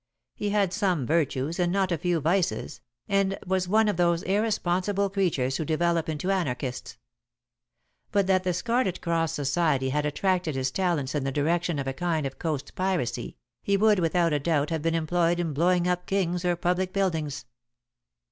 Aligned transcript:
He 0.33 0.49
had 0.49 0.73
some 0.73 1.05
virtues 1.05 1.59
and 1.59 1.71
not 1.71 1.91
a 1.91 1.97
few 1.99 2.19
vices, 2.21 2.81
and 3.07 3.37
was 3.45 3.67
one 3.67 3.87
of 3.87 3.97
those 3.97 4.23
irresponsible 4.23 5.11
creatures 5.11 5.57
who 5.57 5.63
develop 5.63 6.09
into 6.09 6.31
Anarchists. 6.31 6.97
But 8.11 8.25
that 8.25 8.43
the 8.43 8.51
Scarlet 8.55 8.99
Cross 8.99 9.33
Society 9.33 9.89
had 9.89 10.07
attracted 10.07 10.55
his 10.55 10.71
talents 10.71 11.13
in 11.13 11.23
the 11.23 11.31
direction 11.31 11.77
of 11.77 11.85
a 11.85 11.93
kind 11.93 12.25
of 12.25 12.39
coast 12.39 12.73
piracy, 12.73 13.37
he 13.61 13.77
would 13.77 13.99
without 13.99 14.31
doubt 14.41 14.71
have 14.71 14.81
been 14.81 14.95
employed 14.95 15.39
in 15.39 15.53
blowing 15.53 15.87
up 15.87 16.07
kings 16.07 16.43
or 16.43 16.55
public 16.55 16.93
buildings. 16.93 17.45